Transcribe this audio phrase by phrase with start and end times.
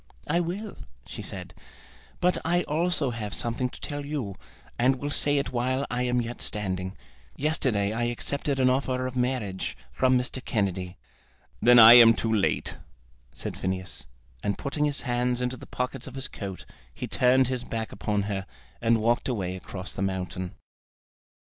[0.27, 1.53] "I will," she said;
[2.19, 4.33] "but I also have something to tell you,
[4.79, 6.97] and will say it while I am yet standing.
[7.35, 10.43] Yesterday I accepted an offer of marriage from Mr.
[10.43, 10.97] Kennedy."
[11.61, 12.77] "Then I am too late,"
[13.31, 14.07] said Phineas,
[14.41, 18.23] and putting his hands into the pockets of his coat, he turned his back upon
[18.23, 18.47] her,
[18.81, 20.55] and walked away across the mountain.